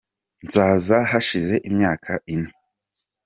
Nzaza 0.45 0.97
hashize 1.11 1.55
imyaka 1.69 2.11
ine. 2.33 2.49